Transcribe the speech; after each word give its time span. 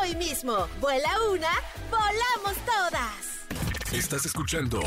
hoy 0.00 0.14
mismo. 0.16 0.68
Vuela 0.80 1.10
una, 1.30 1.50
volamos 1.90 2.56
todas. 2.64 3.34
Estás 3.92 4.26
escuchando 4.26 4.80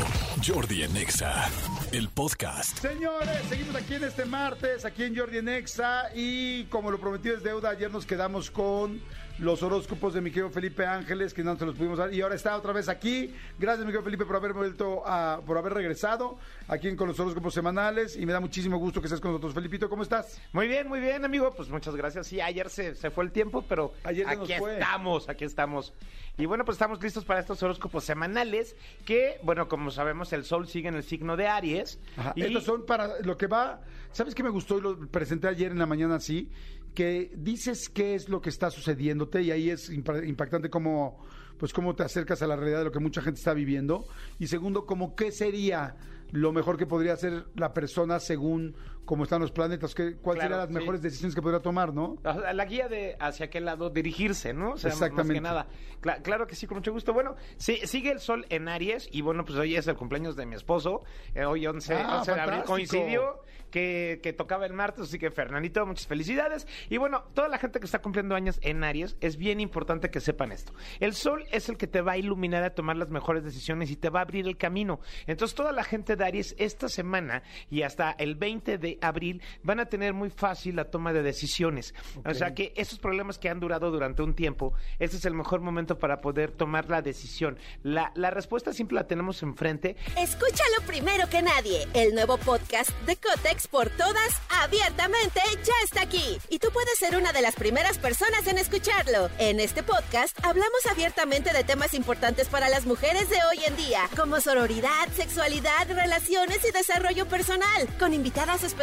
Jordi 0.46 0.82
en 0.82 0.96
Exa, 0.96 1.48
el 1.92 2.08
podcast. 2.08 2.78
Señores, 2.78 3.40
seguimos 3.48 3.74
aquí 3.76 3.94
en 3.94 4.04
este 4.04 4.26
martes, 4.26 4.84
aquí 4.84 5.04
en 5.04 5.16
Jordi 5.16 5.38
en 5.38 5.48
Exa, 5.48 6.10
y 6.14 6.64
como 6.64 6.90
lo 6.90 7.00
prometido 7.00 7.36
es 7.36 7.42
deuda, 7.42 7.70
ayer 7.70 7.90
nos 7.90 8.04
quedamos 8.04 8.50
con 8.50 9.00
los 9.38 9.62
horóscopos 9.62 10.14
de 10.14 10.20
mi 10.20 10.30
querido 10.30 10.50
Felipe 10.50 10.84
Ángeles, 10.86 11.32
que 11.32 11.44
no 11.44 11.56
se 11.56 11.64
los 11.66 11.74
pudimos 11.76 11.98
dar, 11.98 12.12
y 12.12 12.20
ahora 12.20 12.34
está 12.34 12.56
otra 12.56 12.72
vez 12.72 12.88
aquí. 12.88 13.34
Gracias, 13.58 13.84
mi 13.84 13.92
querido 13.92 14.02
Felipe, 14.02 14.24
por 14.24 14.36
haber 14.36 14.52
vuelto 14.52 15.02
a, 15.06 15.40
por 15.46 15.56
haber 15.58 15.74
regresado 15.74 16.38
aquí 16.66 16.94
con 16.96 17.08
los 17.08 17.18
horóscopos 17.20 17.54
semanales, 17.54 18.16
y 18.16 18.26
me 18.26 18.32
da 18.32 18.40
muchísimo 18.40 18.78
gusto 18.78 19.00
que 19.00 19.06
estés 19.06 19.20
con 19.20 19.30
nosotros. 19.30 19.54
Felipito, 19.54 19.88
¿cómo 19.88 20.02
estás? 20.02 20.40
Muy 20.52 20.66
bien, 20.66 20.88
muy 20.88 21.00
bien, 21.00 21.24
amigo. 21.24 21.52
Pues 21.56 21.68
muchas 21.68 21.94
gracias. 21.94 22.26
Sí, 22.26 22.40
ayer 22.40 22.68
se, 22.68 22.94
se 22.94 23.10
fue 23.10 23.24
el 23.24 23.32
tiempo, 23.32 23.64
pero 23.68 23.92
Ayer 24.04 24.28
aquí 24.28 24.52
estamos, 24.52 25.28
aquí 25.28 25.44
estamos. 25.44 25.92
Y 26.36 26.46
bueno, 26.46 26.64
pues 26.64 26.76
estamos 26.76 27.02
listos 27.02 27.24
para 27.24 27.40
estos 27.40 27.62
horóscopos 27.62 28.04
semanales 28.04 28.76
que, 29.04 29.38
bueno, 29.42 29.68
como 29.68 29.90
sabemos, 29.90 30.32
el 30.32 30.44
sol 30.44 30.68
sigue 30.68 30.88
en 30.88 30.94
el 30.94 31.02
signo 31.02 31.36
de 31.36 31.48
Aries. 31.48 31.98
Ajá, 32.16 32.32
y 32.36 32.42
Estos 32.42 32.64
son 32.64 32.86
para 32.86 33.20
lo 33.22 33.36
que 33.36 33.48
va. 33.48 33.80
¿Sabes 34.12 34.34
qué 34.34 34.42
me 34.42 34.48
gustó 34.48 34.78
y 34.78 34.80
lo 34.80 34.98
presenté 35.08 35.48
ayer 35.48 35.72
en 35.72 35.78
la 35.78 35.86
mañana 35.86 36.14
así? 36.14 36.50
Que 36.98 37.30
dices 37.36 37.88
qué 37.88 38.16
es 38.16 38.28
lo 38.28 38.40
que 38.40 38.48
está 38.48 38.72
sucediéndote 38.72 39.40
y 39.42 39.52
ahí 39.52 39.70
es 39.70 39.88
impa- 39.88 40.26
impactante 40.26 40.68
cómo, 40.68 41.24
pues 41.56 41.72
cómo 41.72 41.94
te 41.94 42.02
acercas 42.02 42.42
a 42.42 42.48
la 42.48 42.56
realidad 42.56 42.78
de 42.78 42.86
lo 42.86 42.90
que 42.90 42.98
mucha 42.98 43.22
gente 43.22 43.38
está 43.38 43.54
viviendo. 43.54 44.04
Y 44.40 44.48
segundo, 44.48 44.84
como 44.84 45.14
qué 45.14 45.30
sería 45.30 45.94
lo 46.32 46.52
mejor 46.52 46.76
que 46.76 46.86
podría 46.86 47.12
hacer 47.12 47.44
la 47.54 47.72
persona 47.72 48.18
según 48.18 48.74
cómo 49.08 49.24
están 49.24 49.40
los 49.40 49.50
planetas, 49.50 49.94
qué, 49.94 50.16
cuáles 50.16 50.40
Claro, 50.42 50.54
serían 50.56 50.58
las 50.58 50.68
sí. 50.68 50.74
mejores 50.74 51.00
decisiones 51.00 51.34
que 51.34 51.40
podría 51.40 51.60
tomar, 51.60 51.94
¿no? 51.94 52.16
La 52.52 52.64
guía 52.66 52.88
de 52.88 53.16
hacia 53.18 53.48
qué 53.48 53.58
lado 53.58 53.88
dirigirse, 53.88 54.52
¿no? 54.52 54.72
O 54.72 54.76
sea, 54.76 54.90
Exactamente. 54.90 55.32
Más 55.32 55.34
que 55.34 55.40
nada. 55.40 55.66
Cla- 56.02 56.20
claro 56.22 56.46
que 56.46 56.54
sí, 56.54 56.66
con 56.66 56.76
mucho 56.76 56.92
gusto. 56.92 57.14
Bueno, 57.14 57.34
sí, 57.56 57.78
sigue 57.84 58.10
el 58.12 58.20
sol 58.20 58.44
en 58.50 58.68
Aries 58.68 59.08
y 59.10 59.22
bueno, 59.22 59.46
pues 59.46 59.58
hoy 59.58 59.76
es 59.76 59.86
el 59.88 59.96
cumpleaños 59.96 60.36
de 60.36 60.44
mi 60.44 60.56
esposo. 60.56 61.04
Eh, 61.34 61.46
hoy 61.46 61.66
11, 61.66 61.94
Ah, 61.94 62.18
11 62.18 62.34
de 62.34 62.40
abril 62.40 62.62
coincidió 62.64 63.40
que, 63.70 64.20
que 64.22 64.32
tocaba 64.34 64.66
el 64.66 64.72
martes, 64.74 65.04
así 65.04 65.18
que 65.18 65.30
Fernandito, 65.30 65.84
muchas 65.86 66.06
felicidades. 66.06 66.66
Y 66.90 66.98
bueno, 66.98 67.24
toda 67.34 67.48
la 67.48 67.56
gente 67.58 67.80
que 67.80 67.86
está 67.86 68.00
cumpliendo 68.00 68.34
años 68.34 68.58
en 68.62 68.84
Aries, 68.84 69.16
es 69.20 69.36
bien 69.38 69.58
importante 69.60 70.10
que 70.10 70.20
sepan 70.20 70.52
esto. 70.52 70.72
El 71.00 71.14
sol 71.14 71.44
es 71.50 71.68
el 71.70 71.76
que 71.78 71.86
te 71.86 72.00
va 72.02 72.12
a 72.12 72.16
iluminar 72.18 72.62
a 72.62 72.74
tomar 72.74 72.96
las 72.96 73.08
mejores 73.10 73.42
decisiones 73.42 73.90
y 73.90 73.96
te 73.96 74.10
va 74.10 74.20
a 74.20 74.22
abrir 74.22 74.46
el 74.46 74.56
camino. 74.58 75.00
Entonces, 75.26 75.54
toda 75.54 75.72
la 75.72 75.84
gente 75.84 76.16
de 76.16 76.24
Aries 76.24 76.54
esta 76.58 76.88
semana 76.88 77.42
y 77.70 77.82
hasta 77.82 78.12
el 78.12 78.34
20 78.36 78.78
de 78.78 78.97
abril 79.02 79.42
van 79.62 79.80
a 79.80 79.86
tener 79.86 80.14
muy 80.14 80.30
fácil 80.30 80.76
la 80.76 80.86
toma 80.90 81.12
de 81.12 81.22
decisiones. 81.22 81.94
O 82.24 82.34
sea 82.34 82.54
que 82.54 82.72
esos 82.76 82.98
problemas 82.98 83.38
que 83.38 83.48
han 83.48 83.60
durado 83.60 83.90
durante 83.90 84.22
un 84.22 84.34
tiempo, 84.34 84.74
este 84.98 85.16
es 85.16 85.24
el 85.24 85.34
mejor 85.34 85.60
momento 85.60 85.98
para 85.98 86.20
poder 86.20 86.50
tomar 86.50 86.88
la 86.88 87.02
decisión. 87.02 87.58
La, 87.82 88.12
la 88.14 88.30
respuesta 88.30 88.72
siempre 88.72 88.96
la 88.96 89.06
tenemos 89.06 89.42
enfrente. 89.42 89.96
Escúchalo 90.16 90.82
primero 90.86 91.28
que 91.28 91.42
nadie. 91.42 91.86
El 91.94 92.14
nuevo 92.14 92.36
podcast 92.38 92.90
de 93.06 93.16
Cotex 93.16 93.68
por 93.68 93.90
todas, 93.90 94.42
abiertamente, 94.62 95.40
ya 95.64 95.74
está 95.84 96.02
aquí. 96.02 96.38
Y 96.48 96.58
tú 96.58 96.68
puedes 96.72 96.98
ser 96.98 97.16
una 97.16 97.32
de 97.32 97.42
las 97.42 97.54
primeras 97.54 97.98
personas 97.98 98.46
en 98.46 98.58
escucharlo. 98.58 99.30
En 99.38 99.60
este 99.60 99.82
podcast 99.82 100.38
hablamos 100.44 100.86
abiertamente 100.90 101.52
de 101.52 101.64
temas 101.64 101.94
importantes 101.94 102.48
para 102.48 102.68
las 102.68 102.86
mujeres 102.86 103.28
de 103.30 103.36
hoy 103.50 103.64
en 103.66 103.76
día, 103.76 104.08
como 104.16 104.40
sororidad, 104.40 105.08
sexualidad, 105.14 105.88
relaciones 105.88 106.64
y 106.68 106.72
desarrollo 106.72 107.26
personal, 107.26 107.88
con 107.98 108.14
invitadas 108.14 108.62
especiales, 108.64 108.77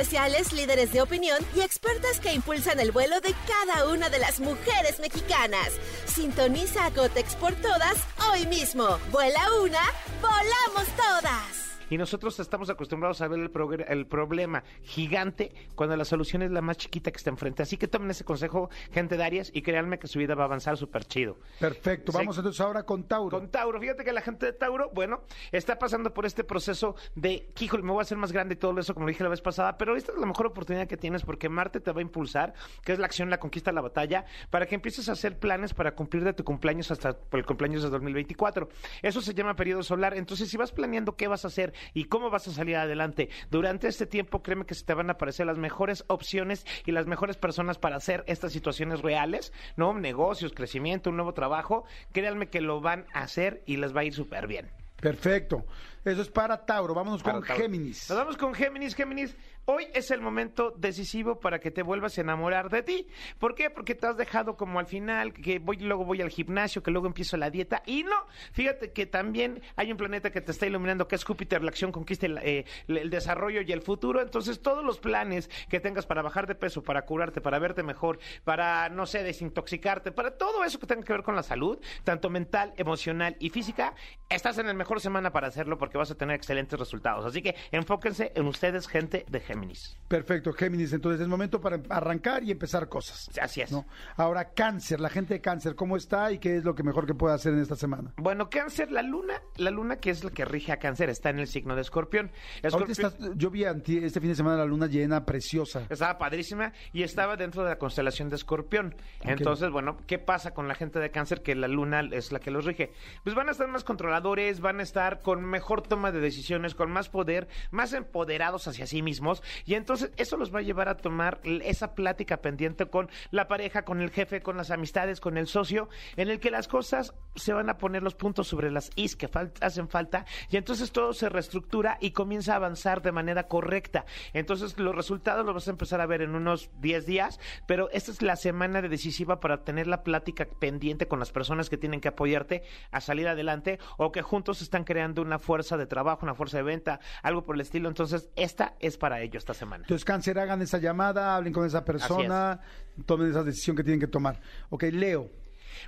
líderes 0.51 0.91
de 0.91 1.01
opinión 1.01 1.39
y 1.55 1.61
expertas 1.61 2.19
que 2.19 2.33
impulsan 2.33 2.79
el 2.79 2.91
vuelo 2.91 3.21
de 3.21 3.33
cada 3.47 3.87
una 3.87 4.09
de 4.09 4.19
las 4.19 4.39
mujeres 4.39 4.99
mexicanas. 4.99 5.71
Sintoniza 6.05 6.85
a 6.85 6.91
Cotex 6.91 7.35
por 7.35 7.53
todas 7.55 7.97
hoy 8.29 8.45
mismo. 8.47 8.99
Vuela 9.11 9.41
una, 9.61 9.81
volamos 10.21 10.87
todas. 10.97 11.54
Y 11.89 11.97
nosotros 11.97 12.39
estamos 12.39 12.69
acostumbrados 12.69 13.21
a 13.21 13.27
ver 13.27 13.39
el, 13.39 13.85
el 13.87 14.05
problema 14.07 14.63
gigante 14.81 15.51
cuando 15.75 15.95
la 15.95 16.05
solución 16.05 16.41
es 16.41 16.51
la 16.51 16.61
más 16.61 16.77
chiquita 16.77 17.11
que 17.11 17.17
está 17.17 17.29
enfrente. 17.29 17.63
Así 17.63 17.77
que 17.77 17.87
tomen 17.87 18.09
ese 18.11 18.23
consejo, 18.23 18.69
gente 18.91 19.17
de 19.17 19.23
Aries, 19.23 19.51
y 19.53 19.61
créanme 19.61 19.99
que 19.99 20.07
su 20.07 20.19
vida 20.19 20.35
va 20.35 20.43
a 20.43 20.45
avanzar 20.45 20.77
súper 20.77 21.05
chido. 21.05 21.37
Perfecto. 21.59 22.11
Vamos 22.11 22.37
entonces 22.37 22.59
ahora 22.61 22.83
con 22.83 23.03
Tauro. 23.03 23.37
Con 23.37 23.49
Tauro, 23.49 23.79
fíjate 23.79 24.03
que 24.03 24.11
la 24.11 24.21
gente 24.21 24.45
de 24.45 24.53
Tauro, 24.53 24.89
bueno, 24.93 25.21
está 25.51 25.77
pasando 25.77 26.13
por 26.13 26.25
este 26.25 26.43
proceso 26.43 26.95
de, 27.15 27.49
híjole, 27.59 27.83
me 27.83 27.91
voy 27.91 27.99
a 27.99 28.03
hacer 28.03 28.17
más 28.17 28.31
grande 28.31 28.55
y 28.55 28.57
todo 28.57 28.77
eso, 28.79 28.93
como 28.93 29.07
dije 29.07 29.23
la 29.23 29.29
vez 29.29 29.41
pasada, 29.41 29.77
pero 29.77 29.95
esta 29.95 30.11
es 30.11 30.17
la 30.17 30.25
mejor 30.25 30.47
oportunidad 30.47 30.87
que 30.87 30.97
tienes 30.97 31.23
porque 31.23 31.49
Marte 31.49 31.79
te 31.79 31.91
va 31.91 31.99
a 31.99 32.01
impulsar, 32.01 32.53
que 32.83 32.93
es 32.93 32.99
la 32.99 33.05
acción, 33.05 33.29
la 33.29 33.39
conquista, 33.39 33.71
la 33.71 33.81
batalla, 33.81 34.25
para 34.49 34.65
que 34.65 34.75
empieces 34.75 35.09
a 35.09 35.13
hacer 35.13 35.37
planes 35.39 35.73
para 35.73 35.95
cumplir 35.95 36.23
de 36.23 36.33
tu 36.33 36.43
cumpleaños 36.43 36.91
hasta 36.91 37.17
el 37.31 37.45
cumpleaños 37.45 37.83
de 37.83 37.89
2024. 37.89 38.69
Eso 39.01 39.21
se 39.21 39.33
llama 39.33 39.55
periodo 39.55 39.83
solar. 39.83 40.15
Entonces, 40.15 40.49
si 40.49 40.57
vas 40.57 40.71
planeando 40.71 41.15
qué 41.15 41.27
vas 41.27 41.45
a 41.45 41.47
hacer 41.47 41.73
y 41.93 42.05
cómo 42.05 42.29
vas 42.29 42.47
a 42.47 42.51
salir 42.51 42.75
adelante 42.75 43.29
durante 43.49 43.87
este 43.87 44.05
tiempo, 44.05 44.41
créeme 44.41 44.65
que 44.65 44.75
se 44.75 44.85
te 44.85 44.93
van 44.93 45.09
a 45.09 45.13
aparecer 45.13 45.45
las 45.45 45.57
mejores 45.57 46.03
opciones 46.07 46.65
y 46.85 46.91
las 46.91 47.07
mejores 47.07 47.37
personas 47.37 47.77
para 47.77 47.97
hacer 47.97 48.23
estas 48.27 48.51
situaciones 48.51 49.01
reales, 49.01 49.53
¿no? 49.75 49.93
Negocios, 49.93 50.53
crecimiento, 50.53 51.09
un 51.09 51.17
nuevo 51.17 51.33
trabajo. 51.33 51.85
Créanme 52.11 52.49
que 52.49 52.61
lo 52.61 52.81
van 52.81 53.05
a 53.13 53.21
hacer 53.21 53.63
y 53.65 53.77
les 53.77 53.95
va 53.95 54.01
a 54.01 54.05
ir 54.05 54.13
súper 54.13 54.47
bien. 54.47 54.69
Perfecto. 54.97 55.65
Eso 56.03 56.21
es 56.21 56.29
para 56.29 56.65
Tauro. 56.65 56.93
Vámonos 56.93 57.21
con 57.21 57.41
Tauro. 57.41 57.55
Géminis. 57.55 58.09
Nos 58.09 58.17
vamos 58.17 58.37
con 58.37 58.53
Géminis. 58.53 58.95
Géminis, 58.95 59.35
hoy 59.65 59.87
es 59.93 60.11
el 60.11 60.21
momento 60.21 60.71
decisivo 60.77 61.39
para 61.39 61.59
que 61.59 61.71
te 61.71 61.83
vuelvas 61.83 62.17
a 62.17 62.21
enamorar 62.21 62.69
de 62.69 62.83
ti. 62.83 63.07
¿Por 63.39 63.55
qué? 63.55 63.69
Porque 63.69 63.95
te 63.95 64.07
has 64.07 64.17
dejado 64.17 64.55
como 64.55 64.79
al 64.79 64.85
final, 64.85 65.33
que 65.33 65.59
voy, 65.59 65.77
luego 65.77 66.05
voy 66.05 66.21
al 66.21 66.29
gimnasio, 66.29 66.83
que 66.83 66.91
luego 66.91 67.07
empiezo 67.07 67.37
la 67.37 67.49
dieta. 67.49 67.81
Y 67.85 68.03
no, 68.03 68.25
fíjate 68.51 68.91
que 68.91 69.05
también 69.05 69.61
hay 69.75 69.91
un 69.91 69.97
planeta 69.97 70.31
que 70.31 70.41
te 70.41 70.51
está 70.51 70.65
iluminando, 70.65 71.07
que 71.07 71.15
es 71.15 71.23
Júpiter, 71.23 71.63
la 71.63 71.69
acción 71.69 71.91
conquista 71.91 72.25
el, 72.25 72.39
eh, 72.41 72.65
desarrollo 72.87 73.61
y 73.61 73.71
el 73.71 73.81
futuro. 73.81 74.21
Entonces, 74.21 74.61
todos 74.61 74.83
los 74.83 74.99
planes 74.99 75.49
que 75.69 75.79
tengas 75.79 76.05
para 76.05 76.21
bajar 76.21 76.47
de 76.47 76.55
peso, 76.55 76.83
para 76.83 77.03
curarte, 77.03 77.41
para 77.41 77.59
verte 77.59 77.83
mejor, 77.83 78.19
para, 78.43 78.89
no 78.89 79.05
sé, 79.05 79.23
desintoxicarte, 79.23 80.11
para 80.11 80.37
todo 80.37 80.63
eso 80.63 80.79
que 80.79 80.87
tenga 80.87 81.03
que 81.03 81.13
ver 81.13 81.23
con 81.23 81.35
la 81.35 81.43
salud, 81.43 81.79
tanto 82.03 82.29
mental, 82.29 82.73
emocional 82.77 83.35
y 83.39 83.49
física, 83.49 83.95
estás 84.29 84.57
en 84.57 84.67
la 84.67 84.73
mejor 84.73 85.01
semana 85.01 85.31
para 85.31 85.47
hacerlo 85.47 85.77
porque 85.77 85.97
vas 85.97 86.11
a 86.11 86.15
tener 86.15 86.35
excelentes 86.35 86.77
resultados. 86.79 87.25
Así 87.25 87.41
que 87.41 87.55
enfóquense 87.71 88.31
en 88.35 88.47
ustedes, 88.47 88.87
gente 88.87 89.25
de 89.29 89.39
Géminis. 89.55 89.97
Perfecto, 90.07 90.53
Géminis. 90.53 90.93
Entonces 90.93 91.19
es 91.21 91.27
momento 91.27 91.59
para 91.59 91.79
arrancar 91.89 92.43
y 92.43 92.51
empezar 92.51 92.87
cosas. 92.87 93.29
Así 93.41 93.61
es. 93.61 93.71
¿no? 93.71 93.85
Ahora, 94.17 94.51
Cáncer, 94.53 94.99
la 94.99 95.09
gente 95.09 95.33
de 95.33 95.41
Cáncer, 95.41 95.75
¿cómo 95.75 95.97
está 95.97 96.31
y 96.31 96.37
qué 96.37 96.57
es 96.57 96.63
lo 96.63 96.75
que 96.75 96.83
mejor 96.83 97.07
que 97.07 97.15
puede 97.15 97.33
hacer 97.33 97.53
en 97.53 97.59
esta 97.59 97.75
semana? 97.75 98.13
Bueno, 98.17 98.49
Cáncer, 98.49 98.91
la 98.91 99.01
luna, 99.01 99.41
la 99.57 99.71
luna 99.71 99.95
que 99.97 100.11
es 100.11 100.23
la 100.23 100.29
que 100.29 100.45
rige 100.45 100.71
a 100.71 100.77
Cáncer, 100.77 101.09
está 101.09 101.31
en 101.31 101.39
el 101.39 101.47
signo 101.47 101.75
de 101.75 101.81
Escorpión. 101.81 102.31
Escorpión 102.61 102.91
estás- 102.91 103.17
yo 103.35 103.49
vi 103.49 103.63
este 103.65 104.19
fin 104.19 104.29
de 104.29 104.35
semana 104.35 104.57
la 104.57 104.65
luna 104.65 104.85
llena, 104.87 105.25
preciosa. 105.25 105.87
estaba 105.89 106.17
padrísima 106.19 106.71
y 106.93 107.01
estaba 107.03 107.35
dentro 107.35 107.63
de 107.63 107.69
la 107.71 107.77
constelación 107.79 108.29
de 108.29 108.35
Escorpión. 108.35 108.95
Entonces, 109.21 109.71
bueno, 109.71 109.97
¿qué 110.05 110.19
pasa 110.19 110.53
con 110.53 110.67
la 110.67 110.75
gente 110.75 110.99
de 110.99 111.09
Cáncer 111.09 111.41
que 111.41 111.55
la 111.55 111.67
luna 111.67 112.01
es 112.11 112.31
la 112.31 112.39
que 112.39 112.51
los 112.51 112.65
rige? 112.65 112.93
Pues 113.23 113.35
van 113.35 113.47
a 113.49 113.51
estar 113.53 113.67
más 113.67 113.83
controladores, 113.83 114.59
van 114.59 114.79
a 114.79 114.83
estar 114.83 115.21
con 115.23 115.43
mejor 115.43 115.81
toma 115.81 116.11
de 116.11 116.19
decisiones, 116.19 116.75
con 116.75 116.91
más 116.91 117.09
poder, 117.09 117.47
más 117.71 117.93
empoderados 117.93 118.67
hacia 118.67 118.85
sí 118.85 119.01
mismos 119.01 119.41
y 119.65 119.75
entonces 119.75 120.11
eso 120.17 120.37
los 120.37 120.53
va 120.53 120.59
a 120.59 120.63
llevar 120.63 120.89
a 120.89 120.97
tomar 120.97 121.39
esa 121.43 121.95
plática 121.95 122.37
pendiente 122.37 122.85
con 122.85 123.09
la 123.31 123.47
pareja, 123.47 123.83
con 123.83 124.01
el 124.01 124.11
jefe, 124.11 124.41
con 124.41 124.57
las 124.57 124.71
amistades, 124.71 125.19
con 125.19 125.37
el 125.37 125.47
socio, 125.47 125.89
en 126.15 126.29
el 126.29 126.39
que 126.39 126.51
las 126.51 126.67
cosas 126.67 127.13
se 127.35 127.53
van 127.53 127.69
a 127.69 127.77
poner 127.77 128.01
los 128.03 128.15
puntos 128.15 128.47
sobre 128.47 128.71
las 128.71 128.89
is 128.95 129.15
que 129.15 129.29
fal- 129.29 129.51
hacen 129.61 129.89
falta 129.89 130.25
y 130.49 130.57
entonces 130.57 130.91
todo 130.91 131.13
se 131.13 131.29
reestructura 131.29 131.97
y 131.99 132.11
comienza 132.11 132.53
a 132.53 132.55
avanzar 132.57 133.01
de 133.01 133.11
manera 133.11 133.47
correcta. 133.47 134.05
Entonces 134.33 134.77
los 134.79 134.95
resultados 134.95 135.45
los 135.45 135.53
vas 135.55 135.67
a 135.67 135.71
empezar 135.71 136.01
a 136.01 136.05
ver 136.05 136.21
en 136.21 136.35
unos 136.35 136.69
10 136.81 137.05
días, 137.05 137.39
pero 137.67 137.89
esta 137.91 138.11
es 138.11 138.21
la 138.21 138.35
semana 138.35 138.81
de 138.81 138.89
decisiva 138.89 139.39
para 139.39 139.63
tener 139.63 139.87
la 139.87 140.03
plática 140.03 140.45
pendiente 140.59 141.07
con 141.07 141.19
las 141.19 141.31
personas 141.31 141.69
que 141.69 141.77
tienen 141.77 142.01
que 142.01 142.07
apoyarte 142.07 142.63
a 142.91 143.01
salir 143.01 143.27
adelante 143.27 143.79
o 143.97 144.11
que 144.11 144.21
juntos 144.21 144.61
están 144.61 144.83
creando 144.83 145.21
una 145.21 145.39
fuerza 145.39 145.77
de 145.77 145.85
trabajo, 145.85 146.19
una 146.23 146.35
fuerza 146.35 146.57
de 146.57 146.63
venta, 146.63 146.99
algo 147.21 147.43
por 147.45 147.55
el 147.55 147.61
estilo. 147.61 147.89
Entonces 147.89 148.29
esta 148.35 148.75
es 148.79 148.97
para 148.97 149.21
ello 149.21 149.37
esta 149.37 149.53
semana. 149.53 149.83
Entonces, 149.83 150.05
Cáncer, 150.05 150.39
hagan 150.39 150.61
esa 150.61 150.77
llamada, 150.77 151.35
hablen 151.35 151.53
con 151.53 151.65
esa 151.65 151.83
persona, 151.83 152.59
tomen 153.05 153.29
esa 153.29 153.43
decisión 153.43 153.75
que 153.75 153.83
tienen 153.83 153.99
que 153.99 154.07
tomar. 154.07 154.39
Ok, 154.69 154.83
Leo. 154.91 155.29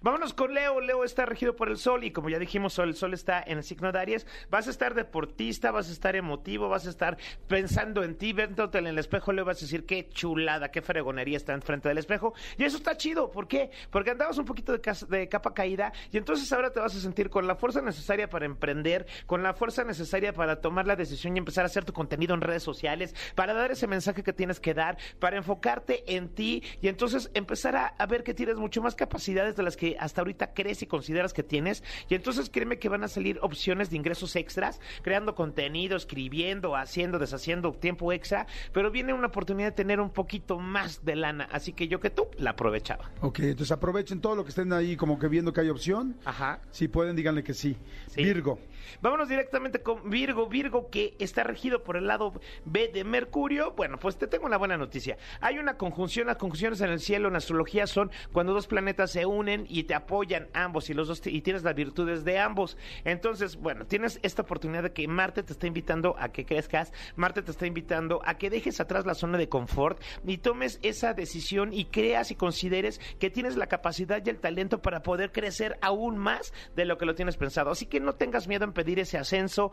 Vámonos 0.01 0.33
con 0.33 0.53
Leo. 0.53 0.81
Leo 0.81 1.03
está 1.03 1.25
regido 1.25 1.55
por 1.55 1.69
el 1.69 1.77
sol 1.77 2.03
y 2.03 2.11
como 2.11 2.29
ya 2.29 2.39
dijimos, 2.39 2.77
el 2.79 2.95
sol 2.95 3.13
está 3.13 3.43
en 3.45 3.59
el 3.59 3.63
signo 3.63 3.91
de 3.91 3.99
Aries. 3.99 4.27
Vas 4.49 4.67
a 4.67 4.71
estar 4.71 4.93
deportista, 4.93 5.71
vas 5.71 5.89
a 5.89 5.91
estar 5.91 6.15
emotivo, 6.15 6.69
vas 6.69 6.87
a 6.87 6.89
estar 6.89 7.17
pensando 7.47 8.03
en 8.03 8.15
ti, 8.15 8.33
viéndote 8.33 8.77
en 8.77 8.87
el 8.87 8.97
espejo, 8.97 9.31
le 9.31 9.43
vas 9.43 9.57
a 9.57 9.61
decir 9.61 9.85
qué 9.85 10.09
chulada, 10.09 10.71
qué 10.71 10.81
fregonería 10.81 11.37
está 11.37 11.53
enfrente 11.53 11.89
del 11.89 11.97
espejo. 11.97 12.33
Y 12.57 12.63
eso 12.63 12.77
está 12.77 12.97
chido. 12.97 13.31
¿Por 13.31 13.47
qué? 13.47 13.71
Porque 13.89 14.11
andabas 14.11 14.37
un 14.37 14.45
poquito 14.45 14.73
de 14.73 15.29
capa 15.29 15.53
caída 15.53 15.93
y 16.11 16.17
entonces 16.17 16.51
ahora 16.51 16.71
te 16.71 16.79
vas 16.79 16.95
a 16.95 16.99
sentir 16.99 17.29
con 17.29 17.47
la 17.47 17.55
fuerza 17.55 17.81
necesaria 17.81 18.29
para 18.29 18.45
emprender, 18.45 19.07
con 19.25 19.43
la 19.43 19.53
fuerza 19.53 19.83
necesaria 19.83 20.33
para 20.33 20.61
tomar 20.61 20.87
la 20.87 20.95
decisión 20.95 21.35
y 21.35 21.39
empezar 21.39 21.63
a 21.63 21.67
hacer 21.67 21.85
tu 21.85 21.93
contenido 21.93 22.33
en 22.33 22.41
redes 22.41 22.63
sociales, 22.63 23.15
para 23.35 23.53
dar 23.53 23.71
ese 23.71 23.87
mensaje 23.87 24.23
que 24.23 24.33
tienes 24.33 24.59
que 24.59 24.73
dar, 24.73 24.97
para 25.19 25.37
enfocarte 25.37 26.15
en 26.15 26.29
ti 26.29 26.63
y 26.81 26.87
entonces 26.87 27.31
empezar 27.33 27.75
a, 27.75 27.87
a 27.87 28.05
ver 28.05 28.23
que 28.23 28.33
tienes 28.33 28.57
mucho 28.57 28.81
más 28.81 28.95
capacidades 28.95 29.55
de 29.55 29.63
las 29.63 29.76
que 29.77 29.95
hasta 29.97 30.19
ahorita 30.19 30.53
crees 30.53 30.81
y 30.81 30.87
consideras 30.87 31.33
que 31.33 31.43
tienes. 31.43 31.83
Y 32.09 32.15
entonces 32.15 32.49
créeme 32.49 32.79
que 32.79 32.89
van 32.89 33.05
a 33.05 33.07
salir 33.07 33.39
opciones 33.41 33.89
de 33.89 33.95
ingresos 33.95 34.35
extras, 34.35 34.81
creando 35.01 35.35
contenido, 35.35 35.95
escribiendo, 35.95 36.75
haciendo, 36.75 37.19
deshaciendo 37.19 37.71
tiempo 37.71 38.11
extra, 38.11 38.47
pero 38.73 38.91
viene 38.91 39.13
una 39.13 39.27
oportunidad 39.27 39.69
de 39.69 39.75
tener 39.75 40.01
un 40.01 40.09
poquito 40.09 40.59
más 40.59 41.05
de 41.05 41.15
lana. 41.15 41.47
Así 41.51 41.71
que 41.71 41.87
yo 41.87 42.01
que 42.01 42.09
tú 42.09 42.27
la 42.37 42.51
aprovechaba. 42.51 43.09
Ok, 43.21 43.39
entonces 43.39 43.71
aprovechen 43.71 44.19
todo 44.19 44.35
lo 44.35 44.43
que 44.43 44.49
estén 44.49 44.73
ahí 44.73 44.97
como 44.97 45.17
que 45.17 45.29
viendo 45.29 45.53
que 45.53 45.61
hay 45.61 45.69
opción. 45.69 46.17
Ajá. 46.25 46.59
Si 46.71 46.87
pueden, 46.87 47.15
díganle 47.15 47.43
que 47.43 47.53
sí. 47.53 47.77
Sí. 48.07 48.23
Virgo. 48.23 48.59
Vámonos 49.01 49.29
directamente 49.29 49.81
con 49.81 50.09
Virgo. 50.09 50.47
Virgo 50.47 50.89
que 50.89 51.15
está 51.19 51.43
regido 51.43 51.83
por 51.83 51.97
el 51.97 52.07
lado 52.07 52.33
B 52.65 52.89
de 52.93 53.03
Mercurio. 53.03 53.71
Bueno, 53.71 53.97
pues 53.97 54.17
te 54.17 54.27
tengo 54.27 54.45
una 54.45 54.57
buena 54.57 54.77
noticia. 54.77 55.17
Hay 55.41 55.59
una 55.59 55.77
conjunción. 55.77 56.27
Las 56.27 56.37
conjunciones 56.37 56.81
en 56.81 56.89
el 56.89 56.99
cielo, 56.99 57.27
en 57.27 57.35
astrología, 57.35 57.87
son 57.87 58.11
cuando 58.31 58.53
dos 58.53 58.67
planetas 58.67 59.11
se 59.11 59.25
unen 59.25 59.65
y 59.69 59.83
te 59.83 59.93
apoyan 59.93 60.47
ambos 60.53 60.89
y 60.89 60.93
los 60.93 61.07
dos 61.07 61.21
y 61.25 61.41
tienes 61.41 61.63
las 61.63 61.75
virtudes 61.75 62.23
de 62.23 62.39
ambos. 62.39 62.77
Entonces, 63.03 63.55
bueno, 63.55 63.85
tienes 63.85 64.19
esta 64.23 64.41
oportunidad 64.41 64.83
de 64.83 64.93
que 64.93 65.07
Marte 65.07 65.43
te 65.43 65.53
está 65.53 65.67
invitando 65.67 66.15
a 66.19 66.29
que 66.29 66.45
crezcas. 66.45 66.91
Marte 67.15 67.41
te 67.41 67.51
está 67.51 67.65
invitando 67.65 68.21
a 68.25 68.37
que 68.37 68.49
dejes 68.49 68.79
atrás 68.79 69.05
la 69.05 69.15
zona 69.15 69.37
de 69.37 69.49
confort 69.49 70.01
y 70.25 70.37
tomes 70.37 70.79
esa 70.81 71.13
decisión 71.13 71.73
y 71.73 71.85
creas 71.85 72.31
y 72.31 72.35
consideres 72.35 72.99
que 73.19 73.29
tienes 73.29 73.57
la 73.57 73.67
capacidad 73.67 74.21
y 74.25 74.29
el 74.29 74.39
talento 74.39 74.81
para 74.81 75.03
poder 75.03 75.31
crecer 75.31 75.77
aún 75.81 76.17
más 76.17 76.53
de 76.75 76.85
lo 76.85 76.97
que 76.97 77.05
lo 77.05 77.15
tienes 77.15 77.37
pensado. 77.37 77.71
Así 77.71 77.85
que 77.85 77.99
no 77.99 78.15
tengas 78.15 78.47
miedo 78.47 78.65
en 78.67 78.73
pedir 78.73 78.99
ese 78.99 79.17
ascenso, 79.17 79.71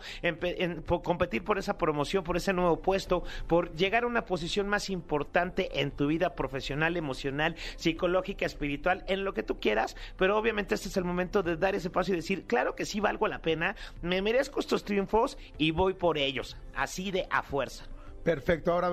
competir 1.02 1.44
por 1.44 1.58
esa 1.58 1.76
promoción, 1.76 2.24
por 2.24 2.36
ese 2.36 2.52
nuevo 2.52 2.80
puesto, 2.80 3.22
por 3.46 3.74
llegar 3.74 4.04
a 4.04 4.06
una 4.06 4.24
posición 4.24 4.68
más 4.68 4.90
importante 4.90 5.80
en 5.80 5.90
tu 5.90 6.06
vida 6.06 6.34
profesional, 6.34 6.96
emocional, 6.96 7.56
psicológica, 7.76 8.46
espiritual, 8.46 9.04
en 9.06 9.24
lo 9.24 9.34
que 9.34 9.42
tú 9.42 9.60
quieras. 9.60 9.96
Pero 10.16 10.38
obviamente 10.38 10.74
este 10.74 10.88
es 10.88 10.96
el 10.96 11.04
momento 11.04 11.42
de 11.42 11.56
dar 11.56 11.74
ese 11.74 11.90
paso 11.90 12.12
y 12.12 12.16
decir, 12.16 12.46
claro 12.46 12.74
que 12.74 12.86
sí 12.86 13.00
valgo 13.00 13.28
la 13.28 13.40
pena, 13.40 13.76
me 14.02 14.22
merezco 14.22 14.60
estos 14.60 14.84
triunfos 14.84 15.38
y 15.58 15.70
voy 15.70 15.94
por 15.94 16.18
ellos, 16.18 16.56
así 16.74 17.10
de 17.10 17.26
a 17.30 17.42
fuerza. 17.42 17.93
Perfecto, 18.24 18.72
ahora, 18.72 18.88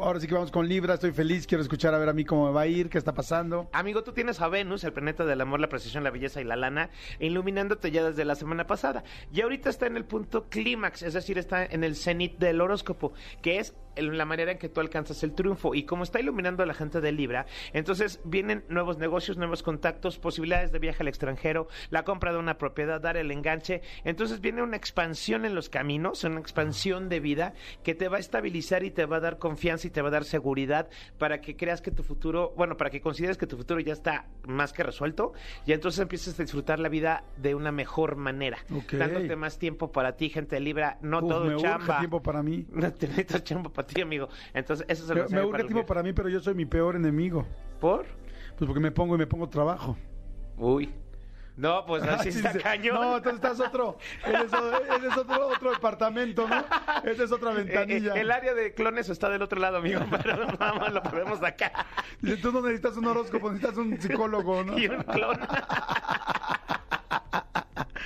ahora 0.00 0.18
sí 0.18 0.26
que 0.26 0.34
vamos 0.34 0.50
con 0.50 0.66
Libra, 0.68 0.94
estoy 0.94 1.12
feliz, 1.12 1.46
quiero 1.46 1.62
escuchar 1.62 1.94
a 1.94 1.98
ver 1.98 2.08
a 2.08 2.12
mí 2.12 2.24
cómo 2.24 2.46
me 2.46 2.52
va 2.52 2.62
a 2.62 2.66
ir, 2.66 2.90
qué 2.90 2.98
está 2.98 3.14
pasando. 3.14 3.68
Amigo, 3.72 4.02
tú 4.02 4.12
tienes 4.12 4.40
a 4.40 4.48
Venus, 4.48 4.82
el 4.82 4.92
planeta 4.92 5.24
del 5.24 5.40
amor, 5.40 5.60
la 5.60 5.68
precisión, 5.68 6.02
la 6.02 6.10
belleza 6.10 6.40
y 6.40 6.44
la 6.44 6.56
lana, 6.56 6.90
iluminándote 7.20 7.92
ya 7.92 8.02
desde 8.02 8.24
la 8.24 8.34
semana 8.34 8.66
pasada. 8.66 9.04
Y 9.32 9.42
ahorita 9.42 9.70
está 9.70 9.86
en 9.86 9.96
el 9.96 10.04
punto 10.04 10.48
clímax, 10.48 11.02
es 11.02 11.14
decir, 11.14 11.38
está 11.38 11.64
en 11.64 11.84
el 11.84 11.94
cenit 11.94 12.36
del 12.38 12.60
horóscopo, 12.60 13.12
que 13.42 13.60
es 13.60 13.76
la 13.96 14.24
manera 14.24 14.52
en 14.52 14.58
que 14.58 14.68
tú 14.68 14.80
alcanzas 14.80 15.22
el 15.22 15.32
triunfo. 15.34 15.74
Y 15.74 15.84
como 15.84 16.02
está 16.04 16.20
iluminando 16.20 16.62
a 16.62 16.66
la 16.66 16.74
gente 16.74 17.00
de 17.00 17.12
Libra, 17.12 17.46
entonces 17.72 18.20
vienen 18.24 18.64
nuevos 18.68 18.98
negocios, 18.98 19.36
nuevos 19.36 19.62
contactos, 19.62 20.18
posibilidades 20.18 20.72
de 20.72 20.78
viaje 20.78 21.02
al 21.02 21.08
extranjero, 21.08 21.68
la 21.90 22.04
compra 22.04 22.32
de 22.32 22.38
una 22.38 22.58
propiedad, 22.58 23.00
dar 23.00 23.16
el 23.16 23.30
enganche. 23.30 23.82
Entonces 24.04 24.40
viene 24.40 24.62
una 24.62 24.76
expansión 24.76 25.44
en 25.44 25.54
los 25.54 25.68
caminos, 25.68 26.24
una 26.24 26.40
expansión 26.40 27.08
de 27.08 27.20
vida 27.20 27.54
que 27.82 27.94
te 27.94 28.08
va 28.08 28.16
a 28.18 28.20
estabilizar 28.20 28.84
y 28.84 28.90
te 28.90 29.06
va 29.06 29.16
a 29.16 29.20
dar 29.20 29.38
confianza 29.38 29.86
y 29.86 29.90
te 29.90 30.02
va 30.02 30.08
a 30.08 30.12
dar 30.12 30.24
seguridad 30.24 30.88
para 31.18 31.40
que 31.40 31.56
creas 31.56 31.80
que 31.80 31.90
tu 31.90 32.02
futuro, 32.02 32.52
bueno, 32.56 32.76
para 32.76 32.90
que 32.90 33.00
consideres 33.00 33.36
que 33.36 33.46
tu 33.46 33.56
futuro 33.56 33.80
ya 33.80 33.92
está 33.92 34.26
más 34.46 34.72
que 34.72 34.82
resuelto 34.82 35.32
y 35.66 35.72
entonces 35.72 36.00
empieces 36.00 36.38
a 36.38 36.42
disfrutar 36.42 36.78
la 36.78 36.88
vida 36.88 37.24
de 37.36 37.54
una 37.54 37.72
mejor 37.72 38.16
manera, 38.16 38.58
Ok. 38.74 38.94
dándote 38.94 39.36
más 39.36 39.58
tiempo 39.58 39.92
para 39.92 40.16
ti, 40.16 40.28
gente 40.30 40.56
de 40.56 40.60
Libra, 40.60 40.98
no 41.02 41.18
Uf, 41.18 41.28
todo 41.28 41.44
me 41.46 41.56
chamba. 41.56 41.98
tiempo 41.98 42.22
para 42.22 42.42
mí. 42.42 42.66
No 42.74 42.92
te 42.92 43.06
necesitas 43.08 43.44
chamba 43.44 43.70
para 43.70 43.83
ti, 43.86 44.00
amigo. 44.00 44.28
Entonces, 44.52 44.86
eso 44.88 45.04
es 45.04 45.10
el 45.10 45.16
Me, 45.16 45.24
tiempo 45.26 45.80
el- 45.80 45.84
para 45.86 46.02
mí, 46.02 46.12
pero 46.12 46.28
yo 46.28 46.40
soy 46.40 46.54
mi 46.54 46.66
peor 46.66 46.96
enemigo. 46.96 47.46
¿Por? 47.80 48.06
Pues 48.56 48.66
porque 48.66 48.80
me 48.80 48.90
pongo 48.90 49.14
y 49.14 49.18
me 49.18 49.26
pongo 49.26 49.48
trabajo. 49.48 49.96
Uy. 50.56 50.92
No, 51.56 51.86
pues 51.86 52.02
así 52.04 52.28
Ah, 52.28 52.32
sí, 52.32 52.38
está 52.38 52.52
sí. 52.52 52.58
cañón. 52.58 52.94
No, 52.96 53.16
entonces 53.18 53.34
estás 53.36 53.60
otro. 53.60 53.96
Eres, 54.26 54.52
eres 54.52 55.16
otro, 55.16 55.46
otro 55.48 55.70
departamento, 55.70 56.48
¿no? 56.48 56.64
Esa 57.04 57.22
es 57.24 57.30
otra 57.32 57.52
Eh, 57.52 57.60
eh, 57.60 57.62
ventanilla. 57.64 58.14
el 58.14 58.30
área 58.32 58.54
de 58.54 58.74
clones 58.74 59.08
está 59.08 59.28
del 59.30 59.42
otro 59.42 59.60
lado, 59.60 59.76
amigo, 59.78 60.00
pero 60.22 60.46
vamos, 60.58 60.92
lo 60.92 61.02
podemos 61.02 61.42
acá. 61.44 61.70
Dice, 62.20 62.38
Tú 62.38 62.50
no 62.50 62.60
necesitas 62.60 62.96
un 62.96 63.06
horóscopo, 63.06 63.50
necesitas 63.52 63.76
un 63.78 64.00
psicólogo, 64.00 64.64
¿no? 64.64 64.76
Y 64.78 64.88
un 64.88 65.02
clon. 65.04 65.38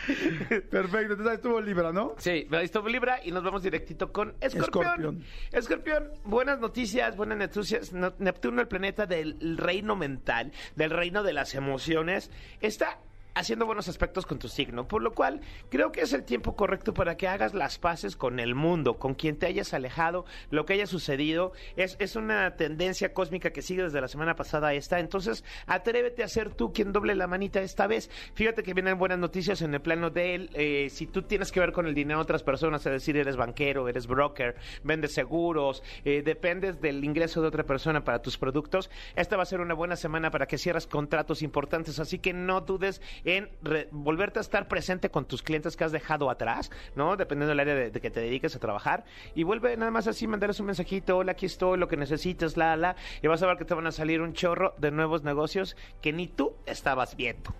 Perfecto, 0.70 1.12
entonces 1.12 1.26
ahí 1.28 1.34
estuvo 1.36 1.60
Libra, 1.60 1.92
¿no? 1.92 2.14
Sí, 2.18 2.46
ahí 2.50 2.64
estuvo 2.64 2.88
Libra 2.88 3.20
y 3.24 3.30
nos 3.32 3.42
vamos 3.44 3.62
directito 3.62 4.12
con 4.12 4.34
Escorpión. 4.40 5.24
Escorpión. 5.52 6.10
Buenas 6.24 6.58
noticias, 6.60 7.16
buenas 7.16 7.38
noticias. 7.38 7.92
No- 7.92 8.14
Neptuno, 8.18 8.60
el 8.60 8.68
planeta 8.68 9.06
del 9.06 9.56
reino 9.58 9.96
mental, 9.96 10.52
del 10.76 10.90
reino 10.90 11.22
de 11.22 11.32
las 11.32 11.54
emociones, 11.54 12.30
está 12.60 12.98
haciendo 13.38 13.66
buenos 13.66 13.88
aspectos 13.88 14.26
con 14.26 14.38
tu 14.38 14.48
signo, 14.48 14.88
por 14.88 15.02
lo 15.02 15.14
cual 15.14 15.40
creo 15.70 15.92
que 15.92 16.00
es 16.00 16.12
el 16.12 16.24
tiempo 16.24 16.56
correcto 16.56 16.92
para 16.92 17.16
que 17.16 17.28
hagas 17.28 17.54
las 17.54 17.78
paces 17.78 18.16
con 18.16 18.40
el 18.40 18.54
mundo, 18.54 18.98
con 18.98 19.14
quien 19.14 19.36
te 19.38 19.46
hayas 19.46 19.72
alejado, 19.74 20.24
lo 20.50 20.66
que 20.66 20.72
haya 20.74 20.86
sucedido. 20.86 21.52
Es, 21.76 21.96
es 22.00 22.16
una 22.16 22.56
tendencia 22.56 23.12
cósmica 23.12 23.50
que 23.50 23.62
sigue 23.62 23.84
desde 23.84 24.00
la 24.00 24.08
semana 24.08 24.34
pasada 24.34 24.68
a 24.68 24.74
esta, 24.74 24.98
entonces 24.98 25.44
atrévete 25.66 26.24
a 26.24 26.28
ser 26.28 26.54
tú 26.54 26.72
quien 26.72 26.92
doble 26.92 27.14
la 27.14 27.26
manita 27.26 27.60
esta 27.60 27.86
vez. 27.86 28.10
Fíjate 28.34 28.62
que 28.62 28.74
vienen 28.74 28.98
buenas 28.98 29.18
noticias 29.18 29.62
en 29.62 29.74
el 29.74 29.80
plano 29.80 30.10
de 30.10 30.34
él. 30.34 30.50
eh, 30.54 30.88
si 30.90 31.06
tú 31.06 31.22
tienes 31.22 31.52
que 31.52 31.60
ver 31.60 31.72
con 31.72 31.86
el 31.86 31.94
dinero 31.94 32.18
de 32.18 32.22
otras 32.22 32.42
personas, 32.42 32.84
es 32.86 32.92
decir, 32.92 33.16
eres 33.16 33.36
banquero, 33.36 33.88
eres 33.88 34.06
broker, 34.06 34.56
vendes 34.82 35.12
seguros, 35.14 35.82
eh, 36.04 36.22
dependes 36.22 36.80
del 36.80 37.04
ingreso 37.04 37.40
de 37.40 37.48
otra 37.48 37.64
persona 37.64 38.02
para 38.02 38.20
tus 38.20 38.36
productos, 38.36 38.90
esta 39.14 39.36
va 39.36 39.44
a 39.44 39.46
ser 39.46 39.60
una 39.60 39.74
buena 39.74 39.96
semana 39.96 40.30
para 40.30 40.46
que 40.46 40.58
cierres 40.58 40.86
contratos 40.86 41.42
importantes, 41.42 41.98
así 41.98 42.18
que 42.18 42.32
no 42.32 42.62
dudes 42.62 43.00
en 43.36 43.50
volverte 43.90 44.38
a 44.38 44.42
estar 44.42 44.68
presente 44.68 45.10
con 45.10 45.26
tus 45.26 45.42
clientes 45.42 45.76
que 45.76 45.84
has 45.84 45.92
dejado 45.92 46.30
atrás, 46.30 46.70
¿no? 46.94 47.16
Dependiendo 47.16 47.50
del 47.50 47.60
área 47.60 47.74
de, 47.74 47.90
de 47.90 48.00
que 48.00 48.10
te 48.10 48.20
dediques 48.20 48.56
a 48.56 48.58
trabajar. 48.58 49.04
Y 49.34 49.42
vuelve 49.42 49.76
nada 49.76 49.90
más 49.90 50.06
así, 50.06 50.26
mandarles 50.26 50.60
un 50.60 50.66
mensajito, 50.66 51.18
hola, 51.18 51.32
aquí 51.32 51.46
estoy, 51.46 51.78
lo 51.78 51.88
que 51.88 51.96
necesites, 51.96 52.56
la, 52.56 52.76
la. 52.76 52.96
Y 53.22 53.26
vas 53.26 53.42
a 53.42 53.46
ver 53.46 53.56
que 53.58 53.64
te 53.64 53.74
van 53.74 53.86
a 53.86 53.92
salir 53.92 54.20
un 54.20 54.32
chorro 54.32 54.74
de 54.78 54.90
nuevos 54.90 55.22
negocios 55.22 55.76
que 56.00 56.12
ni 56.12 56.26
tú 56.26 56.54
estabas 56.66 57.16
viendo. 57.16 57.54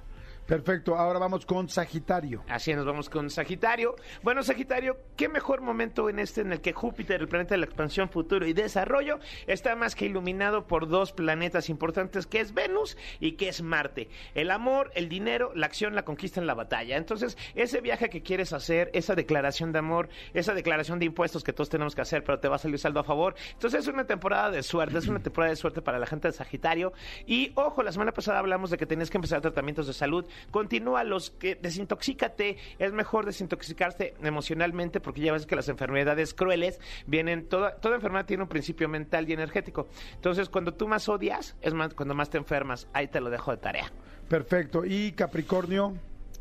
Perfecto, 0.49 0.97
ahora 0.97 1.19
vamos 1.19 1.45
con 1.45 1.69
Sagitario. 1.69 2.43
Así 2.49 2.73
nos 2.73 2.87
vamos 2.87 3.11
con 3.11 3.29
Sagitario. 3.29 3.97
Bueno, 4.23 4.43
Sagitario, 4.43 4.97
qué 5.15 5.29
mejor 5.29 5.61
momento 5.61 6.09
en 6.09 6.19
este 6.19 6.41
en 6.41 6.53
el 6.53 6.63
que 6.63 6.73
Júpiter, 6.73 7.21
el 7.21 7.29
planeta 7.29 7.51
de 7.51 7.59
la 7.59 7.67
expansión, 7.67 8.09
futuro 8.09 8.47
y 8.47 8.55
desarrollo, 8.55 9.19
está 9.47 9.77
más 9.77 9.95
que 9.95 10.07
iluminado 10.07 10.67
por 10.67 10.89
dos 10.89 11.13
planetas 11.13 11.69
importantes 11.69 12.27
que 12.27 12.41
es 12.41 12.55
Venus 12.55 12.97
y 13.21 13.33
que 13.33 13.51
es 13.51 13.61
Marte. 13.61 14.09
El 14.35 14.51
amor, 14.51 14.91
el 14.95 15.11
dinero, 15.11 15.53
la 15.55 15.67
acción, 15.67 15.95
la 15.95 16.07
conquista 16.07 16.41
en 16.41 16.47
la 16.47 16.55
batalla. 16.55 16.97
Entonces, 16.97 17.37
ese 17.55 17.83
viaje 17.83 18.09
que 18.09 18.23
quieres 18.23 18.55
hacer, 18.55 18.91
esa 18.95 19.15
declaración 19.15 19.73
de 19.73 19.81
amor, 19.81 20.09
esa 20.33 20.55
declaración 20.55 20.99
de 20.99 21.05
impuestos 21.05 21.45
que 21.45 21.53
todos 21.53 21.69
tenemos 21.69 21.95
que 21.95 22.01
hacer, 22.01 22.25
pero 22.25 22.41
te 22.41 22.49
va 22.49 22.57
a 22.57 22.59
salir 22.59 22.79
saldo 22.79 23.01
a 23.01 23.05
favor. 23.05 23.35
Entonces, 23.53 23.81
es 23.81 23.89
una 23.89 24.07
temporada 24.07 24.51
de 24.51 24.63
suerte, 24.63 24.97
es 24.97 25.09
una 25.09 25.21
temporada 25.21 25.51
de 25.51 25.57
suerte 25.57 25.83
para 25.83 25.99
la 25.99 26.07
gente 26.07 26.29
de 26.29 26.33
Sagitario. 26.33 26.95
Y 27.27 27.53
ojo, 27.55 27.83
la 27.83 27.93
semana 27.93 28.13
pasada 28.13 28.39
hablamos 28.39 28.71
de 28.71 28.79
que 28.79 28.87
tenías 28.87 29.11
que 29.11 29.19
empezar 29.19 29.43
tratamientos 29.43 29.87
de 29.87 29.93
salud. 29.93 30.25
Continúa 30.51 31.05
los 31.05 31.31
que 31.31 31.55
desintoxícate. 31.55 32.57
Es 32.79 32.93
mejor 32.93 33.27
desintoxicarse 33.27 34.15
emocionalmente 34.23 35.01
porque 35.01 35.21
ya 35.21 35.33
ves 35.33 35.47
que 35.47 35.57
las 35.57 35.69
enfermedades 35.69 36.35
crueles 36.35 36.81
vienen, 37.07 37.49
toda, 37.49 37.77
toda 37.77 37.97
enfermedad 37.97 38.27
tiene 38.27 38.43
un 38.43 38.49
principio 38.49 38.89
mental 38.89 39.29
y 39.29 39.33
energético. 39.33 39.89
Entonces, 40.15 40.49
cuando 40.49 40.75
tú 40.75 40.89
más 40.89 41.09
odias, 41.09 41.57
es 41.61 41.75
más, 41.75 41.95
cuando 41.95 42.15
más 42.15 42.31
te 42.31 42.39
enfermas. 42.39 42.89
Ahí 42.93 43.09
te 43.09 43.21
lo 43.21 43.31
dejo 43.31 43.51
de 43.51 43.59
tarea. 43.59 43.93
Perfecto, 44.29 44.85
y 44.85 45.13
Capricornio. 45.13 45.95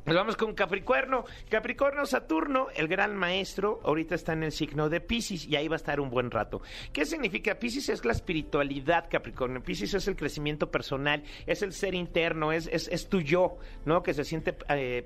Nos 0.08 0.16
vamos 0.16 0.38
con 0.38 0.54
Capricornio. 0.54 1.26
Capricornio, 1.50 2.06
Saturno, 2.06 2.68
el 2.74 2.88
gran 2.88 3.14
maestro, 3.18 3.82
ahorita 3.84 4.16
está 4.16 4.32
en 4.32 4.44
el 4.44 4.54
signo 4.54 4.88
de 4.88 5.02
Pisces 5.02 5.46
y 5.46 5.58
ahí 5.58 5.68
va 5.68 5.76
a 5.76 5.84
estar 5.84 6.00
un 6.00 6.10
buen 6.10 6.32
rato. 6.32 6.62
¿Qué 6.94 7.06
significa? 7.06 7.56
Pisces 7.56 7.90
es 7.90 8.06
la 8.06 8.14
espiritualidad, 8.14 9.10
Capricornio. 9.12 9.62
Pisces 9.62 9.96
es 9.96 10.08
el 10.08 10.16
crecimiento 10.16 10.72
personal, 10.72 11.24
es 11.46 11.62
el 11.62 11.74
ser 11.74 11.94
interno, 11.94 12.54
es, 12.54 12.70
es, 12.72 12.88
es 12.88 13.10
tu 13.10 13.20
yo, 13.20 13.58
¿no? 13.84 14.02
Que 14.02 14.14
se 14.14 14.24
siente 14.24 14.56
eh, 14.70 15.06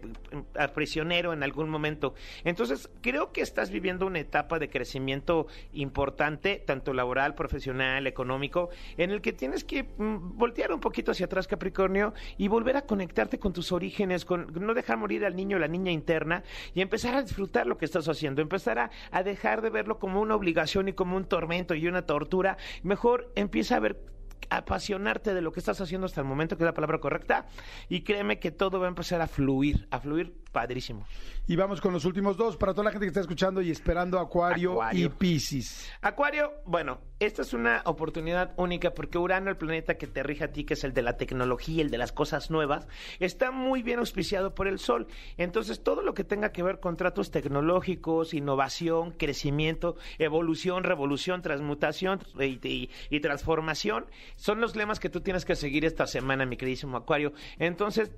prisionero 0.76 1.34
en 1.34 1.42
algún 1.42 1.68
momento. 1.68 2.14
Entonces, 2.44 2.88
creo 3.02 3.32
que 3.32 3.42
estás 3.42 3.72
viviendo 3.72 4.06
una 4.06 4.20
etapa 4.20 4.60
de 4.60 4.70
crecimiento 4.70 5.48
importante, 5.74 6.62
tanto 6.64 6.94
laboral, 6.94 7.34
profesional, 7.34 8.06
económico, 8.06 8.70
en 8.98 9.10
el 9.10 9.22
que 9.24 9.34
tienes 9.34 9.64
que 9.64 9.82
mm, 9.82 10.38
voltear 10.38 10.72
un 10.72 10.80
poquito 10.80 11.10
hacia 11.10 11.26
atrás, 11.26 11.48
Capricornio, 11.48 12.14
y 12.38 12.50
volver 12.50 12.78
a 12.78 12.84
conectarte 12.84 13.40
con 13.40 13.52
tus 13.52 13.72
orígenes, 13.72 14.26
con 14.26 14.46
no 14.54 14.76
dejar 14.76 14.91
morir 14.96 15.26
al 15.26 15.36
niño 15.36 15.58
o 15.58 15.60
la 15.60 15.68
niña 15.68 15.92
interna 15.92 16.44
y 16.74 16.82
empezar 16.82 17.16
a 17.16 17.22
disfrutar 17.22 17.68
lo 17.68 17.78
que 17.78 17.86
estás 17.86 18.08
haciendo, 18.08 18.42
empezar 18.42 18.80
a, 18.80 18.92
a 19.12 19.24
dejar 19.24 19.62
de 19.62 19.70
verlo 19.70 20.00
como 20.00 20.22
una 20.22 20.36
obligación 20.36 20.88
y 20.88 20.94
como 20.94 21.18
un 21.18 21.26
tormento 21.26 21.76
y 21.76 21.88
una 21.88 22.06
tortura. 22.06 22.58
Mejor 22.84 23.32
empieza 23.36 23.76
a 23.76 23.80
ver 23.80 24.12
apasionarte 24.50 25.34
de 25.34 25.42
lo 25.42 25.52
que 25.52 25.60
estás 25.60 25.80
haciendo 25.82 26.06
hasta 26.06 26.22
el 26.22 26.28
momento, 26.28 26.58
que 26.58 26.64
es 26.64 26.66
la 26.66 26.74
palabra 26.74 27.00
correcta, 27.00 27.46
y 27.90 28.02
créeme 28.02 28.40
que 28.40 28.52
todo 28.52 28.80
va 28.80 28.86
a 28.86 28.90
empezar 28.90 29.22
a 29.22 29.28
fluir, 29.28 29.88
a 29.92 30.00
fluir 30.00 30.34
padrísimo. 30.52 31.06
Y 31.48 31.56
vamos 31.56 31.82
con 31.82 31.94
los 31.94 32.06
últimos 32.06 32.38
dos 32.38 32.56
para 32.56 32.74
toda 32.74 32.86
la 32.86 32.92
gente 32.92 33.06
que 33.06 33.10
está 33.10 33.22
escuchando 33.22 33.62
y 33.62 33.72
esperando 33.72 34.20
Acuario, 34.20 34.80
y 34.92 35.10
Piscis. 35.10 35.92
Acuario, 36.02 36.52
bueno, 36.66 37.00
esta 37.20 37.42
es 37.42 37.54
una 37.54 37.82
oportunidad 37.86 38.54
única 38.58 38.94
porque 38.94 39.18
Urano, 39.18 39.50
el 39.50 39.58
planeta 39.58 39.96
que 39.96 40.08
te 40.08 40.24
rige 40.24 40.44
a 40.44 40.52
ti, 40.52 40.64
que 40.64 40.76
es 40.76 40.84
el 40.84 40.94
de 40.94 41.02
la 41.02 41.18
tecnología, 41.18 41.82
el 41.82 41.90
de 41.90 41.98
las 41.98 42.12
cosas 42.12 42.52
nuevas, 42.52 42.88
está 43.20 43.52
muy 43.52 43.82
bien 43.82 44.00
auspiciado 44.00 44.54
por 44.54 44.68
el 44.68 44.80
Sol. 44.80 45.08
Entonces, 45.38 45.84
todo 45.84 46.02
lo 46.02 46.14
que 46.14 46.24
tenga 46.24 46.52
que 46.52 46.64
ver 46.64 46.80
con 46.80 46.98
tratos 46.98 47.32
tecnológicos, 47.32 48.34
innovación, 48.34 49.12
crecimiento, 49.12 49.96
evolución, 50.20 50.84
revolución, 50.84 51.42
transmutación 51.42 52.22
y, 52.40 52.90
y 53.10 53.20
transformación, 53.20 54.06
son 54.36 54.62
los 54.62 54.76
lemas 54.76 55.00
que 55.00 55.10
tú 55.10 55.22
tienes 55.22 55.46
que 55.46 55.56
seguir 55.56 55.86
esta 55.86 56.08
semana, 56.08 56.46
mi 56.46 56.58
queridísimo 56.58 56.98
Acuario. 56.98 57.34
Entonces, 57.60 58.12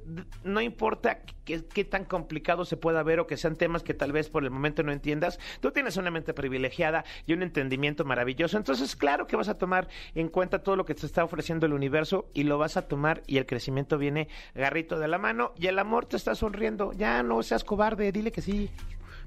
no 0.43 0.61
importa 0.61 1.21
qué, 1.45 1.83
tan 1.83 2.05
complicado 2.05 2.65
se 2.65 2.77
pueda 2.77 3.03
ver 3.03 3.19
o 3.19 3.27
que 3.27 3.37
sean 3.37 3.55
temas 3.55 3.83
que 3.83 3.93
tal 3.93 4.11
vez 4.11 4.29
por 4.29 4.43
el 4.43 4.51
momento 4.51 4.83
no 4.83 4.91
entiendas, 4.91 5.39
tú 5.59 5.71
tienes 5.71 5.97
una 5.97 6.11
mente 6.11 6.33
privilegiada 6.33 7.03
y 7.25 7.33
un 7.33 7.43
entendimiento 7.43 8.05
maravilloso. 8.05 8.57
Entonces, 8.57 8.95
claro 8.95 9.27
que 9.27 9.35
vas 9.35 9.49
a 9.49 9.57
tomar 9.57 9.87
en 10.15 10.29
cuenta 10.29 10.63
todo 10.63 10.75
lo 10.75 10.85
que 10.85 10.95
te 10.95 11.05
está 11.05 11.23
ofreciendo 11.23 11.65
el 11.65 11.73
universo 11.73 12.29
y 12.33 12.43
lo 12.43 12.57
vas 12.57 12.77
a 12.77 12.87
tomar 12.87 13.23
y 13.27 13.37
el 13.37 13.45
crecimiento 13.45 13.97
viene 13.97 14.27
garrito 14.55 14.99
de 14.99 15.07
la 15.07 15.17
mano 15.17 15.53
y 15.57 15.67
el 15.67 15.79
amor 15.79 16.05
te 16.05 16.17
está 16.17 16.35
sonriendo. 16.35 16.93
Ya 16.93 17.23
no 17.23 17.43
seas 17.43 17.63
cobarde, 17.63 18.11
dile 18.11 18.31
que 18.31 18.41
sí. 18.41 18.69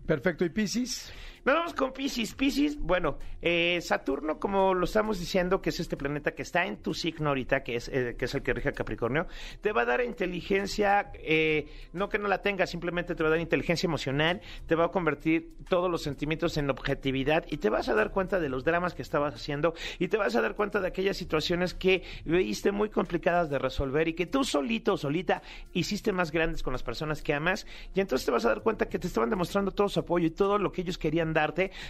Perfecto. 0.07 0.45
¿Y 0.45 0.51
Piscis? 0.51 1.13
Nos 1.47 1.55
vamos 1.55 1.75
con 1.75 1.93
Pisces. 1.93 2.35
Pisces, 2.35 2.77
bueno, 2.77 3.19
eh, 3.41 3.79
Saturno, 3.81 4.41
como 4.41 4.75
lo 4.75 4.85
estamos 4.85 5.21
diciendo, 5.21 5.63
que 5.63 5.71
es 5.71 5.79
este 5.79 5.97
planeta 5.97 6.33
que 6.33 6.43
está 6.43 6.67
en 6.67 6.79
tu 6.79 6.93
signo 6.93 7.29
ahorita, 7.29 7.63
que 7.63 7.77
es, 7.77 7.87
eh, 7.87 8.17
que 8.19 8.25
es 8.25 8.35
el 8.35 8.43
que 8.43 8.53
rige 8.53 8.71
a 8.71 8.73
Capricornio, 8.73 9.29
te 9.61 9.71
va 9.71 9.83
a 9.83 9.85
dar 9.85 10.01
inteligencia, 10.01 11.13
eh, 11.15 11.69
no 11.93 12.09
que 12.09 12.19
no 12.19 12.27
la 12.27 12.43
tengas, 12.43 12.71
simplemente 12.71 13.15
te 13.15 13.23
va 13.23 13.29
a 13.29 13.31
dar 13.31 13.39
inteligencia 13.39 13.87
emocional, 13.87 14.41
te 14.67 14.75
va 14.75 14.87
a 14.87 14.89
convertir 14.89 15.55
todos 15.69 15.89
los 15.89 16.03
sentimientos 16.03 16.57
en 16.57 16.69
objetividad 16.69 17.45
y 17.49 17.59
te 17.59 17.71
vas 17.71 17.89
a 17.89 17.95
dar 17.95 18.11
cuenta 18.11 18.41
de 18.41 18.49
los 18.49 18.65
dramas 18.65 18.95
que 18.95 19.03
estabas 19.03 19.33
haciendo 19.33 19.75
y 20.01 20.09
te 20.09 20.17
vas 20.17 20.35
a 20.35 20.41
dar 20.41 20.57
cuenta 20.57 20.81
de 20.81 20.89
aquellas 20.89 21.17
situaciones 21.17 21.75
que 21.75 22.03
veiste 22.25 22.73
muy 22.73 22.91
complicadas 22.91 23.51
de 23.51 23.61
resolver 23.61 24.09
y 24.09 24.15
que 24.15 24.27
tú 24.27 24.43
solito 24.43 24.95
o 24.95 24.97
solita 24.97 25.43
hiciste 25.75 26.11
más 26.11 26.33
grandes 26.33 26.65
con 26.65 26.73
las 26.73 26.83
personas 26.83 27.23
que 27.23 27.35
amas 27.35 27.69
y 27.95 28.01
entonces 28.01 28.27
te 28.27 28.33
vas 28.33 28.45
a 28.47 28.49
dar 28.49 28.63
cuenta 28.63 28.89
que 28.89 28.99
te 28.99 29.07
estaban 29.07 29.31
demostrando 29.31 29.71
todo 29.71 29.89
su 29.89 30.01
apoyo 30.01 30.27
y 30.27 30.31
todo 30.31 30.59
lo 30.59 30.73
que 30.73 30.81
ellos 30.81 30.99
querían 30.99 31.36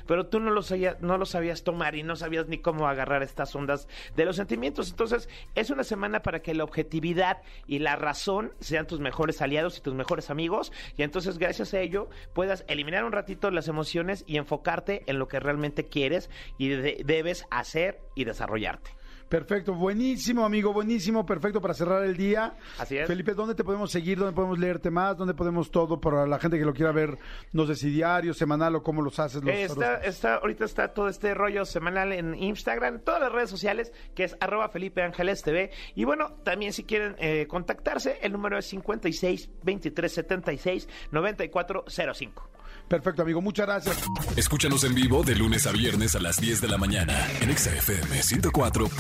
pero 0.07 0.27
tú 0.27 0.41
no 0.41 0.51
lo, 0.51 0.63
sabías, 0.63 1.01
no 1.01 1.19
lo 1.19 1.27
sabías 1.27 1.65
tomar 1.65 1.95
y 1.95 2.03
no 2.03 2.17
sabías 2.17 2.49
ni 2.49 2.59
cómo 2.59 2.89
agarrar 2.89 3.23
estas 3.23 3.55
ondas 3.55 3.89
de 4.15 4.25
los 4.25 4.37
sentimientos. 4.37 4.91
Entonces, 4.91 5.29
es 5.55 5.71
una 5.71 5.85
semana 5.85 6.23
para 6.23 6.41
que 6.41 6.55
la 6.55 6.65
objetividad 6.65 7.43
y 7.67 7.79
la 7.79 7.97
razón 7.97 8.53
sean 8.61 8.87
tus 8.87 9.01
mejores 9.01 9.41
aliados 9.43 9.79
y 9.79 9.81
tus 9.81 9.95
mejores 9.95 10.31
amigos, 10.31 10.73
y 10.97 11.03
entonces, 11.03 11.39
gracias 11.39 11.75
a 11.75 11.81
ello, 11.81 12.09
puedas 12.33 12.65
eliminar 12.69 13.05
un 13.05 13.13
ratito 13.13 13.51
las 13.51 13.69
emociones 13.69 14.25
y 14.27 14.37
enfocarte 14.37 15.03
en 15.07 15.19
lo 15.19 15.29
que 15.29 15.41
realmente 15.41 15.89
quieres 15.89 16.31
y 16.59 16.69
debes 16.69 17.47
hacer 17.51 18.01
y 18.15 18.25
desarrollarte. 18.25 18.96
Perfecto, 19.29 19.75
buenísimo, 19.75 20.45
amigo, 20.45 20.73
buenísimo, 20.73 21.27
perfecto 21.27 21.61
para 21.61 21.75
cerrar 21.75 22.05
el 22.05 22.17
día. 22.17 22.55
Así 22.79 22.97
es. 22.97 23.09
Felipe, 23.09 23.35
¿dónde 23.35 23.57
te 23.57 23.65
podemos 23.65 23.91
seguir? 23.91 24.19
¿Dónde 24.19 24.33
podemos 24.33 24.59
leerte 24.59 24.91
más? 24.91 25.17
¿Dónde 25.17 25.35
podemos 25.35 25.71
todo 25.73 26.01
para 26.01 26.27
la 26.27 26.39
gente 26.39 26.59
que 26.59 26.65
lo 26.65 26.73
quiera 26.73 26.93
ver? 26.93 27.19
No 27.53 27.67
sé 27.67 27.75
si 27.75 27.91
diario, 27.91 28.33
semanal 28.35 28.77
o 28.77 28.83
cómo 28.85 29.03
los 29.03 29.19
haces. 29.19 29.43
Los, 29.43 29.53
está, 29.53 29.97
está, 29.97 30.35
ahorita 30.37 30.65
está 30.65 30.95
todo 30.95 31.09
este 31.09 31.35
rollo 31.35 31.65
semanal 31.65 32.13
en 32.13 32.35
Instagram, 32.35 33.01
todas 33.01 33.21
las 33.21 33.33
redes 33.33 33.51
sociales, 33.51 33.93
que 34.15 34.25
es 34.25 34.37
arroba 34.39 34.69
Felipe 34.69 35.03
Ángeles 35.03 35.43
TV. 35.43 35.73
Y 35.97 36.05
bueno, 36.05 36.35
también 36.45 36.73
si 36.73 36.85
quieren 36.85 37.17
eh, 37.19 37.47
contactarse, 37.49 38.19
el 38.23 38.33
número 38.33 38.59
es 38.59 38.67
56 38.67 39.51
23 39.65 40.13
76 40.13 40.89
94 41.11 41.85
05. 42.15 42.56
Perfecto, 42.89 43.23
amigo, 43.23 43.41
muchas 43.43 43.67
gracias. 43.67 43.97
Escúchanos 44.37 44.85
en 44.85 44.95
vivo 44.95 45.23
de 45.25 45.35
lunes 45.35 45.67
a 45.67 45.73
viernes 45.73 46.15
a 46.15 46.21
las 46.21 46.41
10 46.41 46.61
de 46.61 46.69
la 46.69 46.79
mañana 46.79 47.15
en 47.41 47.57
XFM 47.57 48.21
104.9. 48.23 48.91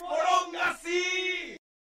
¡Poronga, 0.00 0.78
sí! 0.82 1.15